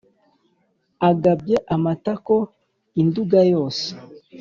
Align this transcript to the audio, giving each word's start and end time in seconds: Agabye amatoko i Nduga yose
Agabye 1.09 1.55
amatoko 1.75 2.33
i 3.01 3.03
Nduga 3.07 3.39
yose 3.53 3.85